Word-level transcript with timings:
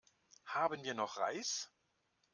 Haben 0.47 0.83
wir 0.83 0.95
noch 0.95 1.17
Reis? 1.17 1.69